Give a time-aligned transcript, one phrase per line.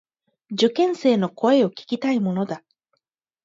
[0.49, 2.63] 受験生の声を聞きたいものだ。